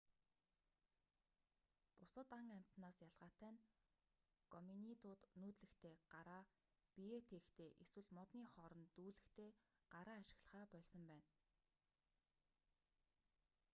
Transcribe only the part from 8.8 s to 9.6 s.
дүүлэхдээ